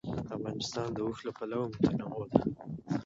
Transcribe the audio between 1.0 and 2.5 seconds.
اوښ له پلوه متنوع دی.